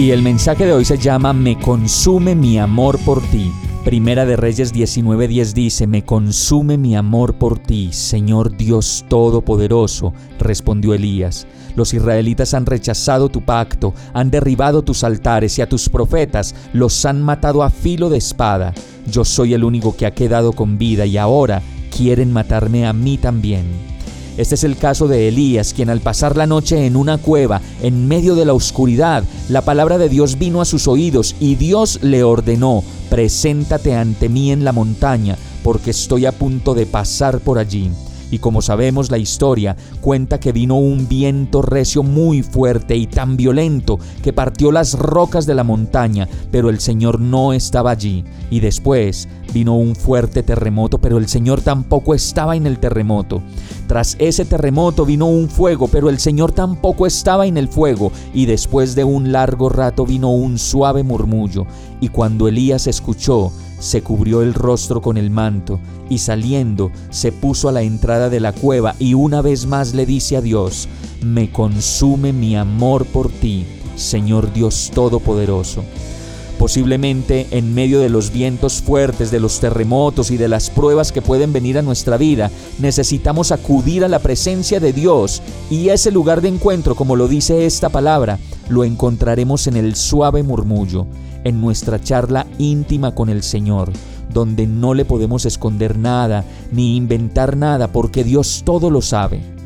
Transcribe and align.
Y 0.00 0.12
el 0.12 0.22
mensaje 0.22 0.64
de 0.64 0.72
hoy 0.72 0.86
se 0.86 0.96
llama 0.96 1.34
Me 1.34 1.58
consume 1.58 2.34
mi 2.34 2.58
amor 2.58 2.98
por 3.00 3.20
ti. 3.20 3.52
Primera 3.84 4.24
de 4.24 4.34
Reyes 4.34 4.72
19:10 4.72 5.52
dice, 5.52 5.86
Me 5.86 6.06
consume 6.06 6.78
mi 6.78 6.96
amor 6.96 7.34
por 7.34 7.58
ti, 7.58 7.90
Señor 7.92 8.56
Dios 8.56 9.04
Todopoderoso, 9.08 10.14
respondió 10.38 10.94
Elías. 10.94 11.46
Los 11.76 11.92
israelitas 11.92 12.54
han 12.54 12.64
rechazado 12.64 13.28
tu 13.28 13.42
pacto, 13.42 13.92
han 14.14 14.30
derribado 14.30 14.80
tus 14.80 15.04
altares 15.04 15.58
y 15.58 15.62
a 15.62 15.68
tus 15.68 15.90
profetas 15.90 16.54
los 16.72 17.04
han 17.04 17.20
matado 17.20 17.62
a 17.62 17.68
filo 17.68 18.08
de 18.08 18.16
espada. 18.16 18.72
Yo 19.06 19.26
soy 19.26 19.52
el 19.52 19.64
único 19.64 19.94
que 19.94 20.06
ha 20.06 20.14
quedado 20.14 20.54
con 20.54 20.78
vida 20.78 21.04
y 21.04 21.18
ahora 21.18 21.60
quieren 21.94 22.32
matarme 22.32 22.86
a 22.86 22.94
mí 22.94 23.18
también. 23.18 23.89
Este 24.36 24.54
es 24.54 24.64
el 24.64 24.76
caso 24.76 25.08
de 25.08 25.28
Elías, 25.28 25.74
quien 25.74 25.90
al 25.90 26.00
pasar 26.00 26.36
la 26.36 26.46
noche 26.46 26.86
en 26.86 26.96
una 26.96 27.18
cueva, 27.18 27.60
en 27.82 28.08
medio 28.08 28.34
de 28.34 28.44
la 28.44 28.54
oscuridad, 28.54 29.24
la 29.48 29.62
palabra 29.62 29.98
de 29.98 30.08
Dios 30.08 30.38
vino 30.38 30.60
a 30.60 30.64
sus 30.64 30.88
oídos 30.88 31.36
y 31.40 31.56
Dios 31.56 32.00
le 32.02 32.22
ordenó, 32.22 32.82
preséntate 33.10 33.94
ante 33.94 34.28
mí 34.28 34.52
en 34.52 34.64
la 34.64 34.72
montaña, 34.72 35.36
porque 35.62 35.90
estoy 35.90 36.26
a 36.26 36.32
punto 36.32 36.74
de 36.74 36.86
pasar 36.86 37.40
por 37.40 37.58
allí. 37.58 37.90
Y 38.30 38.38
como 38.38 38.62
sabemos 38.62 39.10
la 39.10 39.18
historia, 39.18 39.76
cuenta 40.00 40.38
que 40.38 40.52
vino 40.52 40.76
un 40.76 41.08
viento 41.08 41.62
recio 41.62 42.02
muy 42.02 42.42
fuerte 42.42 42.96
y 42.96 43.06
tan 43.06 43.36
violento 43.36 43.98
que 44.22 44.32
partió 44.32 44.70
las 44.70 44.94
rocas 44.94 45.46
de 45.46 45.54
la 45.54 45.64
montaña, 45.64 46.28
pero 46.52 46.70
el 46.70 46.78
Señor 46.78 47.20
no 47.20 47.52
estaba 47.52 47.90
allí. 47.90 48.24
Y 48.50 48.60
después 48.60 49.28
vino 49.52 49.76
un 49.76 49.96
fuerte 49.96 50.44
terremoto, 50.44 50.98
pero 50.98 51.18
el 51.18 51.28
Señor 51.28 51.60
tampoco 51.60 52.14
estaba 52.14 52.54
en 52.54 52.66
el 52.66 52.78
terremoto. 52.78 53.42
Tras 53.90 54.14
ese 54.20 54.44
terremoto 54.44 55.04
vino 55.04 55.26
un 55.26 55.48
fuego, 55.48 55.88
pero 55.88 56.10
el 56.10 56.20
Señor 56.20 56.52
tampoco 56.52 57.08
estaba 57.08 57.48
en 57.48 57.56
el 57.56 57.66
fuego. 57.66 58.12
Y 58.32 58.46
después 58.46 58.94
de 58.94 59.02
un 59.02 59.32
largo 59.32 59.68
rato 59.68 60.06
vino 60.06 60.30
un 60.30 60.60
suave 60.60 61.02
murmullo. 61.02 61.66
Y 62.00 62.06
cuando 62.06 62.46
Elías 62.46 62.86
escuchó, 62.86 63.50
se 63.80 64.00
cubrió 64.02 64.42
el 64.42 64.54
rostro 64.54 65.02
con 65.02 65.16
el 65.16 65.30
manto 65.30 65.80
y 66.08 66.18
saliendo 66.18 66.92
se 67.10 67.32
puso 67.32 67.68
a 67.68 67.72
la 67.72 67.82
entrada 67.82 68.30
de 68.30 68.38
la 68.38 68.52
cueva 68.52 68.94
y 69.00 69.14
una 69.14 69.42
vez 69.42 69.66
más 69.66 69.92
le 69.92 70.06
dice 70.06 70.36
a 70.36 70.40
Dios, 70.40 70.88
me 71.20 71.50
consume 71.50 72.32
mi 72.32 72.54
amor 72.54 73.06
por 73.06 73.28
ti, 73.28 73.66
Señor 73.96 74.52
Dios 74.52 74.92
Todopoderoso. 74.94 75.82
Posiblemente 76.60 77.46
en 77.52 77.72
medio 77.72 78.00
de 78.00 78.10
los 78.10 78.32
vientos 78.32 78.82
fuertes, 78.82 79.30
de 79.30 79.40
los 79.40 79.60
terremotos 79.60 80.30
y 80.30 80.36
de 80.36 80.46
las 80.46 80.68
pruebas 80.68 81.10
que 81.10 81.22
pueden 81.22 81.54
venir 81.54 81.78
a 81.78 81.82
nuestra 81.82 82.18
vida, 82.18 82.50
necesitamos 82.78 83.50
acudir 83.50 84.04
a 84.04 84.08
la 84.08 84.18
presencia 84.18 84.78
de 84.78 84.92
Dios 84.92 85.40
y 85.70 85.88
ese 85.88 86.10
lugar 86.10 86.42
de 86.42 86.48
encuentro, 86.48 86.94
como 86.94 87.16
lo 87.16 87.28
dice 87.28 87.64
esta 87.64 87.88
palabra, 87.88 88.38
lo 88.68 88.84
encontraremos 88.84 89.68
en 89.68 89.76
el 89.76 89.96
suave 89.96 90.42
murmullo 90.42 91.06
en 91.44 91.62
nuestra 91.62 91.98
charla 91.98 92.46
íntima 92.58 93.14
con 93.14 93.30
el 93.30 93.42
Señor, 93.42 93.90
donde 94.30 94.66
no 94.66 94.92
le 94.92 95.06
podemos 95.06 95.46
esconder 95.46 95.96
nada 95.96 96.44
ni 96.72 96.94
inventar 96.94 97.56
nada 97.56 97.90
porque 97.90 98.22
Dios 98.22 98.64
todo 98.66 98.90
lo 98.90 99.00
sabe. 99.00 99.59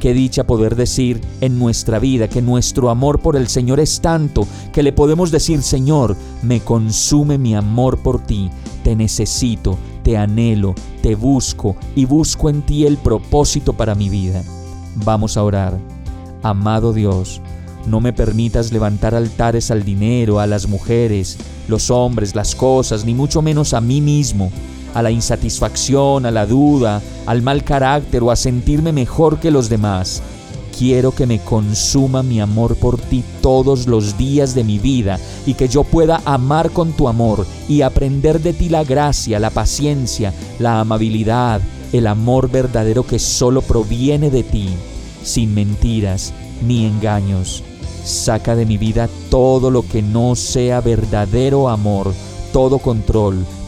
Qué 0.00 0.14
dicha 0.14 0.44
poder 0.44 0.76
decir 0.76 1.20
en 1.40 1.58
nuestra 1.58 1.98
vida 1.98 2.28
que 2.28 2.40
nuestro 2.40 2.88
amor 2.88 3.18
por 3.18 3.34
el 3.34 3.48
Señor 3.48 3.80
es 3.80 4.00
tanto 4.00 4.46
que 4.72 4.84
le 4.84 4.92
podemos 4.92 5.32
decir, 5.32 5.62
Señor, 5.62 6.16
me 6.42 6.60
consume 6.60 7.36
mi 7.36 7.56
amor 7.56 7.98
por 7.98 8.24
ti, 8.24 8.48
te 8.84 8.94
necesito, 8.94 9.76
te 10.04 10.16
anhelo, 10.16 10.76
te 11.02 11.16
busco 11.16 11.74
y 11.96 12.04
busco 12.04 12.48
en 12.48 12.62
ti 12.62 12.86
el 12.86 12.96
propósito 12.96 13.72
para 13.72 13.96
mi 13.96 14.08
vida. 14.08 14.44
Vamos 14.94 15.36
a 15.36 15.42
orar. 15.42 15.76
Amado 16.44 16.92
Dios, 16.92 17.40
no 17.88 18.00
me 18.00 18.12
permitas 18.12 18.70
levantar 18.70 19.16
altares 19.16 19.72
al 19.72 19.82
dinero, 19.82 20.38
a 20.38 20.46
las 20.46 20.68
mujeres, 20.68 21.38
los 21.66 21.90
hombres, 21.90 22.36
las 22.36 22.54
cosas, 22.54 23.04
ni 23.04 23.14
mucho 23.14 23.42
menos 23.42 23.74
a 23.74 23.80
mí 23.80 24.00
mismo, 24.00 24.52
a 24.94 25.02
la 25.02 25.10
insatisfacción, 25.10 26.26
a 26.26 26.30
la 26.30 26.46
duda, 26.46 27.02
al 27.26 27.42
mal 27.42 27.64
carácter 27.64 28.22
o 28.22 28.30
a 28.30 28.36
sentirme 28.36 28.92
mejor 28.92 29.40
que 29.40 29.50
los 29.50 29.68
demás. 29.68 30.22
Quiero 30.78 31.10
que 31.10 31.26
me 31.26 31.40
consuma 31.40 32.22
mi 32.22 32.40
amor 32.40 32.76
por 32.76 33.00
ti 33.00 33.24
todos 33.40 33.88
los 33.88 34.16
días 34.16 34.54
de 34.54 34.62
mi 34.62 34.78
vida 34.78 35.18
y 35.44 35.54
que 35.54 35.66
yo 35.66 35.82
pueda 35.82 36.22
amar 36.24 36.70
con 36.70 36.92
tu 36.92 37.08
amor 37.08 37.44
y 37.68 37.82
aprender 37.82 38.40
de 38.40 38.52
ti 38.52 38.68
la 38.68 38.84
gracia, 38.84 39.40
la 39.40 39.50
paciencia, 39.50 40.32
la 40.60 40.78
amabilidad, 40.78 41.60
el 41.92 42.06
amor 42.06 42.48
verdadero 42.48 43.02
que 43.02 43.18
solo 43.18 43.60
proviene 43.62 44.30
de 44.30 44.44
ti, 44.44 44.68
sin 45.24 45.52
mentiras 45.52 46.32
ni 46.64 46.86
engaños. 46.86 47.64
Saca 48.04 48.54
de 48.54 48.64
mi 48.64 48.78
vida 48.78 49.08
todo 49.30 49.70
lo 49.70 49.82
que 49.82 50.00
no 50.00 50.36
sea 50.36 50.80
verdadero 50.80 51.68
amor, 51.68 52.14
todo 52.52 52.78
control, 52.78 53.44